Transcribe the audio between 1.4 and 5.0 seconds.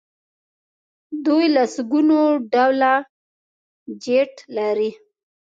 لسګونه ډوله جیټ لري.